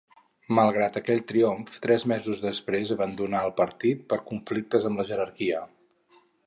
[0.59, 5.67] Malgrat aquell triomf, tres mesos després abandonà el partit per conflictes amb la jerarquia.